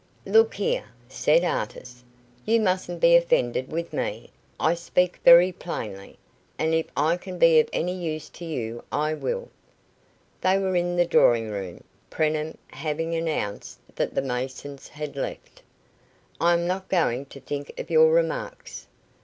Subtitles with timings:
[0.25, 2.03] "Look here," said Artis;
[2.43, 4.31] "you mustn't be offended with me.
[4.59, 6.17] I speak very plainly,
[6.57, 9.49] and if I can be of any use to you, I will."
[10.41, 15.61] They were in the drawing room, Preenham, having announced that the masons had left.
[16.39, 18.87] "I am not going to think of your remarks."